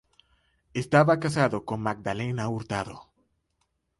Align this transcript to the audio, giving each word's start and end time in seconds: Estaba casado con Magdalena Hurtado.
Estaba 0.73 1.19
casado 1.19 1.63
con 1.63 1.79
Magdalena 1.81 2.49
Hurtado. 2.49 3.11